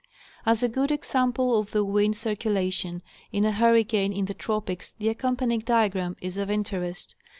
[0.47, 5.59] Asa good example of the wind circulation in a hurricane in the tropics the accompanying
[5.61, 7.13] diagram is of interest.